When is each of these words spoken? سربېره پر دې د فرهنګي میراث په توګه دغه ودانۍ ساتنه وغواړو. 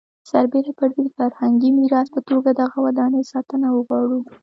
سربېره 0.29 0.71
پر 0.79 0.89
دې 0.95 1.01
د 1.07 1.09
فرهنګي 1.19 1.69
میراث 1.77 2.07
په 2.15 2.21
توګه 2.29 2.49
دغه 2.61 2.77
ودانۍ 2.85 3.23
ساتنه 3.31 3.67
وغواړو. 3.71 4.19